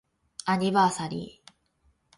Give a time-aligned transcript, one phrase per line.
[0.45, 1.51] アニバーサリー